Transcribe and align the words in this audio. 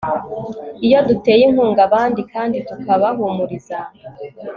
iyo 0.85 0.99
duteye 1.07 1.41
inkunga 1.49 1.81
abandi 1.87 2.21
kandi 2.33 2.57
tukabahumuriza 2.67 3.79